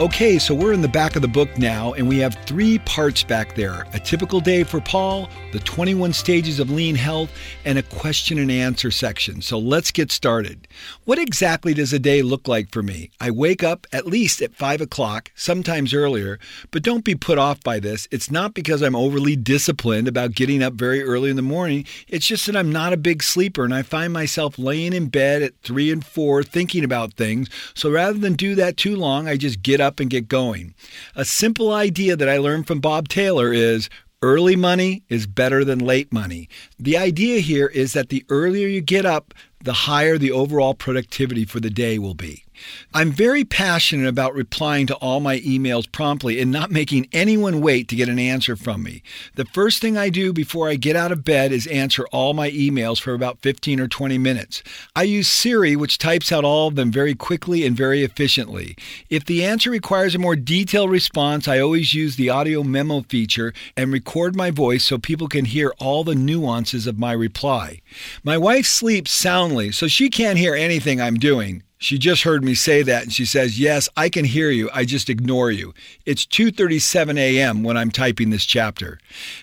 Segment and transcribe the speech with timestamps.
[0.00, 3.22] Okay, so we're in the back of the book now, and we have three parts
[3.22, 7.30] back there a typical day for Paul, the 21 stages of lean health,
[7.64, 9.40] and a question and answer section.
[9.40, 10.66] So let's get started.
[11.04, 13.12] What exactly does a day look like for me?
[13.20, 16.40] I wake up at least at 5 o'clock, sometimes earlier,
[16.72, 18.08] but don't be put off by this.
[18.10, 22.26] It's not because I'm overly disciplined about getting up very early in the morning, it's
[22.26, 25.56] just that I'm not a big sleeper, and I find myself laying in bed at
[25.62, 27.48] 3 and 4 thinking about things.
[27.74, 30.74] So rather than do that too long, I just get up and get going.
[31.14, 33.88] A simple idea that I learned from Bob Taylor is
[34.22, 36.48] early money is better than late money.
[36.78, 41.44] The idea here is that the earlier you get up, the higher the overall productivity
[41.44, 42.44] for the day will be.
[42.92, 47.88] I'm very passionate about replying to all my emails promptly and not making anyone wait
[47.88, 49.02] to get an answer from me.
[49.34, 52.50] The first thing I do before I get out of bed is answer all my
[52.50, 54.62] emails for about 15 or 20 minutes.
[54.94, 58.76] I use Siri, which types out all of them very quickly and very efficiently.
[59.10, 63.52] If the answer requires a more detailed response, I always use the audio memo feature
[63.76, 67.80] and record my voice so people can hear all the nuances of my reply.
[68.22, 71.62] My wife sleeps soundly, so she can't hear anything I'm doing.
[71.84, 74.70] She just heard me say that and she says, "Yes, I can hear you.
[74.72, 75.74] I just ignore you."
[76.06, 77.62] It's 2:37 a.m.
[77.62, 78.98] when I'm typing this chapter.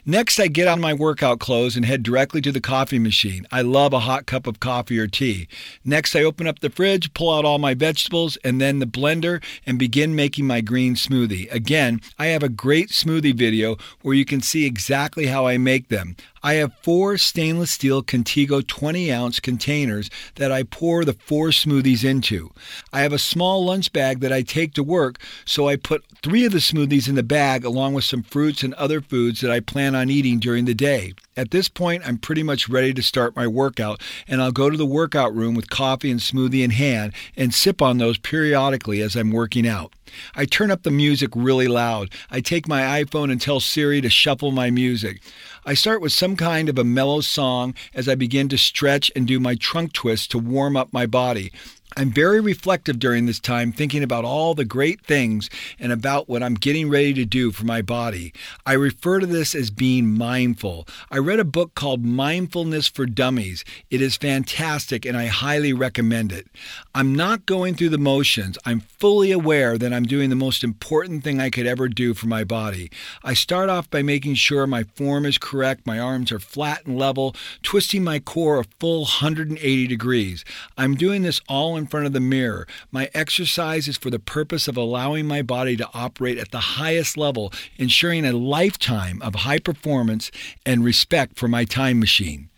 [0.08, 3.46] Next, I get on my workout clothes and head directly to the coffee machine.
[3.52, 5.48] I love a hot cup of coffee or tea.
[5.86, 9.40] Next, I open up the fridge, pull out all my vegetables and then the blender
[9.68, 11.48] and begin making my green smoothie.
[11.54, 15.90] Again, I have a great smoothie video where you can see exactly how I make
[15.90, 16.16] them.
[16.44, 22.04] I have four stainless steel Contigo 20 ounce containers that I pour the four smoothies
[22.04, 22.52] into.
[22.92, 26.46] I have a small lunch bag that I take to work, so I put three
[26.46, 29.60] of the smoothies in the bag along with some fruits and other foods that I
[29.60, 31.14] plan on eating during the day.
[31.38, 34.76] At this point, I'm pretty much ready to start my workout, and I'll go to
[34.76, 39.16] the workout room with coffee and smoothie in hand and sip on those periodically as
[39.16, 39.94] I'm working out.
[40.36, 42.12] I turn up the music really loud.
[42.30, 45.22] I take my iPhone and tell Siri to shuffle my music.
[45.66, 49.26] I start with some kind of a mellow song as I begin to stretch and
[49.26, 51.54] do my trunk twist to warm up my body.
[51.98, 56.42] I'm very reflective during this time, thinking about all the great things and about what
[56.42, 58.32] I'm getting ready to do for my body.
[58.66, 60.88] I refer to this as being mindful.
[61.10, 63.66] I read a book called Mindfulness for Dummies.
[63.90, 66.48] It is fantastic and I highly recommend it.
[66.96, 68.58] I'm not going through the motions.
[68.66, 72.28] I'm fully aware that I'm doing the most important thing I could ever do for
[72.28, 72.90] my body.
[73.22, 76.98] I start off by making sure my form is correct, my arms are flat and
[76.98, 80.46] level, twisting my core a full 180 degrees.
[80.78, 82.68] I'm doing this all front of the mirror.
[82.92, 87.18] My exercise is for the purpose of allowing my body to operate at the highest
[87.18, 90.30] level, ensuring a lifetime of high performance
[90.66, 92.51] and respect for my time machine.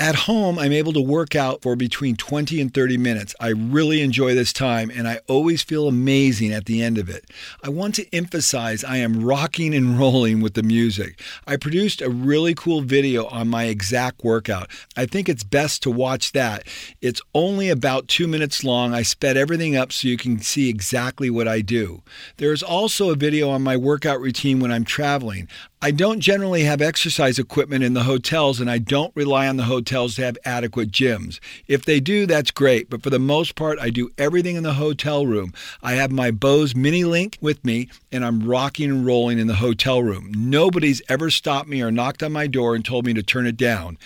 [0.00, 3.34] At home, I'm able to work out for between 20 and 30 minutes.
[3.38, 7.26] I really enjoy this time and I always feel amazing at the end of it.
[7.62, 11.20] I want to emphasize I am rocking and rolling with the music.
[11.46, 14.70] I produced a really cool video on my exact workout.
[14.96, 16.66] I think it's best to watch that.
[17.02, 18.94] It's only about two minutes long.
[18.94, 22.02] I sped everything up so you can see exactly what I do.
[22.38, 25.46] There is also a video on my workout routine when I'm traveling.
[25.82, 29.62] I don't generally have exercise equipment in the hotels, and I don't rely on the
[29.62, 31.40] hotels to have adequate gyms.
[31.68, 34.74] If they do, that's great, but for the most part, I do everything in the
[34.74, 35.54] hotel room.
[35.82, 39.54] I have my Bose Mini Link with me, and I'm rocking and rolling in the
[39.54, 40.30] hotel room.
[40.36, 43.56] Nobody's ever stopped me or knocked on my door and told me to turn it
[43.56, 43.96] down.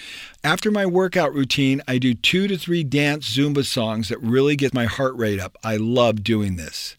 [0.45, 4.75] After my workout routine, I do two to three dance Zumba songs that really get
[4.75, 5.59] my heart rate up.
[5.65, 6.97] I love doing this.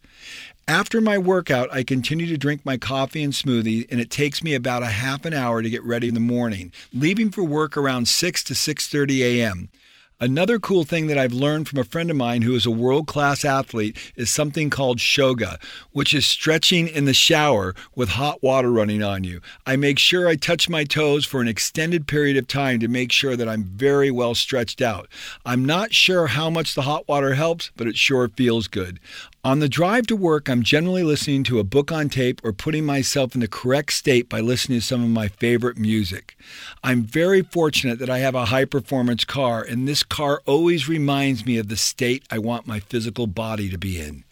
[0.67, 4.55] After my workout, I continue to drink my coffee and smoothie, and it takes me
[4.55, 8.07] about a half an hour to get ready in the morning, leaving for work around
[8.07, 9.69] 6 to 6:30 a.m.
[10.17, 13.05] Another cool thing that I've learned from a friend of mine who is a world
[13.05, 15.61] class athlete is something called shoga,
[15.91, 19.41] which is stretching in the shower with hot water running on you.
[19.65, 23.11] I make sure I touch my toes for an extended period of time to make
[23.11, 25.09] sure that I'm very well stretched out.
[25.45, 29.01] I'm not sure how much the hot water helps, but it sure feels good.
[29.45, 32.83] On the drive to work, I'm generally listening to a book on tape or putting
[32.83, 36.35] myself in the correct state by listening to some of my favorite music.
[36.83, 41.45] I'm very fortunate that I have a high performance car, and this car always reminds
[41.45, 44.23] me of the state I want my physical body to be in.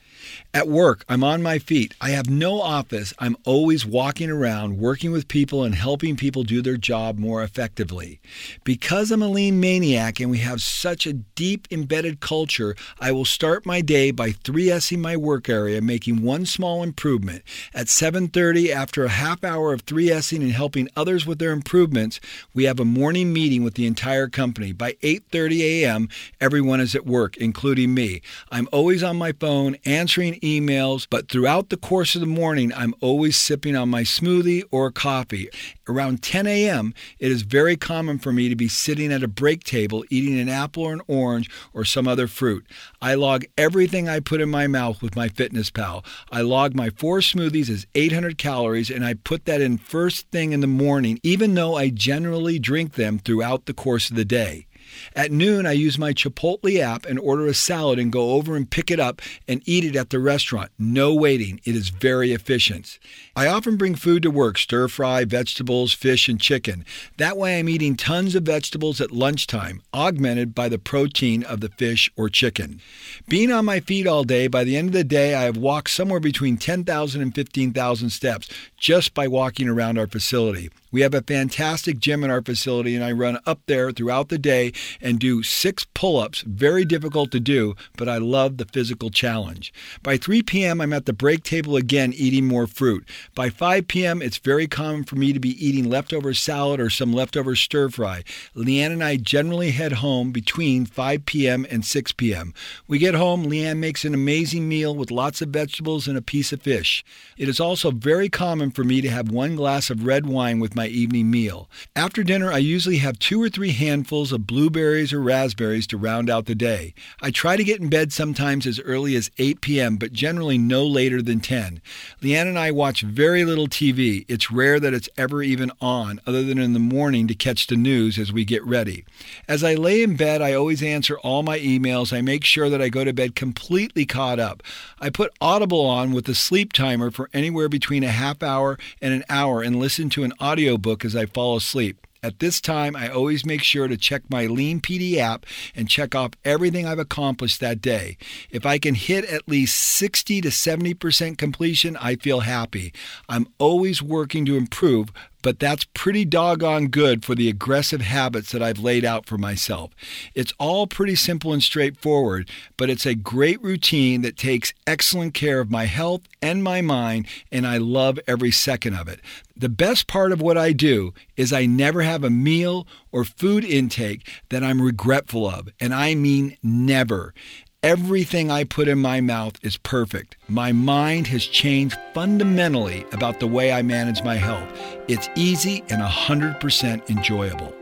[0.53, 1.95] At work, I'm on my feet.
[1.99, 3.13] I have no office.
[3.19, 8.19] I'm always walking around, working with people and helping people do their job more effectively.
[8.63, 13.25] Because I'm a lean maniac and we have such a deep embedded culture, I will
[13.25, 17.43] start my day by 3Sing my work area, making one small improvement.
[17.73, 22.19] At 7:30 after a half hour of 3Sing and helping others with their improvements,
[22.53, 24.71] we have a morning meeting with the entire company.
[24.71, 26.09] By 8:30 a.m.,
[26.39, 28.21] everyone is at work, including me.
[28.51, 32.71] I'm always on my phone answering answering emails, but throughout the course of the morning,
[32.73, 35.49] I'm always sipping on my smoothie or coffee.
[35.87, 39.63] Around 10 a.m., it is very common for me to be sitting at a break
[39.63, 42.65] table eating an apple or an orange or some other fruit.
[43.01, 46.05] I log everything I put in my mouth with MyFitnessPal.
[46.31, 50.53] I log my four smoothies as 800 calories and I put that in first thing
[50.53, 54.67] in the morning, even though I generally drink them throughout the course of the day.
[55.15, 58.69] At noon, I use my Chipotle app and order a salad and go over and
[58.69, 60.71] pick it up and eat it at the restaurant.
[60.77, 61.61] No waiting.
[61.65, 62.99] It is very efficient.
[63.35, 66.85] I often bring food to work stir fry, vegetables, fish, and chicken.
[67.17, 71.69] That way, I'm eating tons of vegetables at lunchtime, augmented by the protein of the
[71.69, 72.79] fish or chicken.
[73.27, 75.89] Being on my feet all day, by the end of the day, I have walked
[75.89, 80.69] somewhere between 10,000 and 15,000 steps just by walking around our facility.
[80.93, 84.37] We have a fantastic gym in our facility, and I run up there throughout the
[84.37, 86.41] day and do six pull ups.
[86.41, 89.73] Very difficult to do, but I love the physical challenge.
[90.03, 93.09] By 3 p.m., I'm at the break table again eating more fruit.
[93.35, 97.13] By 5 p.m., it's very common for me to be eating leftover salad or some
[97.13, 98.23] leftover stir fry.
[98.55, 101.65] Leanne and I generally head home between 5 p.m.
[101.69, 102.53] and 6 p.m.
[102.87, 106.53] We get home, Leanne makes an amazing meal with lots of vegetables and a piece
[106.53, 107.03] of fish.
[107.37, 110.75] It is also very common for me to have one glass of red wine with
[110.75, 111.69] my evening meal.
[111.95, 116.29] After dinner, I usually have two or three handfuls of blueberries or raspberries to round
[116.29, 116.93] out the day.
[117.21, 120.85] I try to get in bed sometimes as early as 8 p.m., but generally no
[120.85, 121.81] later than 10.
[122.21, 124.25] Leanne and I watch very little TV.
[124.27, 127.77] It's rare that it's ever even on, other than in the morning to catch the
[127.77, 129.05] news as we get ready.
[129.47, 132.11] As I lay in bed, I always answer all my emails.
[132.11, 134.63] I make sure that I go to bed completely caught up.
[134.99, 139.13] I put Audible on with a sleep timer for anywhere between a half hour and
[139.13, 142.07] an hour and listen to an audio audiobook as I fall asleep.
[142.23, 146.15] At this time, I always make sure to check my Lean PD app and check
[146.15, 148.17] off everything I've accomplished that day.
[148.49, 152.93] If I can hit at least 60 to 70% completion, I feel happy.
[153.27, 155.11] I'm always working to improve,
[155.43, 159.91] but that's pretty doggone good for the aggressive habits that I've laid out for myself.
[160.33, 165.59] It's all pretty simple and straightforward, but it's a great routine that takes excellent care
[165.59, 169.19] of my health and my mind, and I love every second of it.
[169.55, 173.63] The best part of what I do is I never have a meal or food
[173.63, 177.33] intake that I'm regretful of, and I mean never.
[177.83, 180.37] Everything I put in my mouth is perfect.
[180.47, 184.69] My mind has changed fundamentally about the way I manage my health.
[185.09, 187.75] It's easy and 100% enjoyable.